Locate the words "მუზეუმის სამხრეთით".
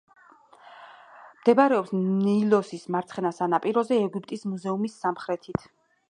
4.55-5.69